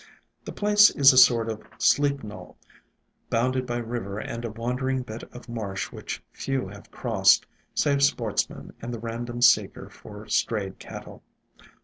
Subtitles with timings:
[0.45, 2.57] The place is a sort of steep knoll,
[3.29, 6.89] bounded by river IN SILENT WOODS and a wandering bit of marsh which few have
[6.89, 11.21] crossed, save sportsmen and the random seeker for strayed cattle.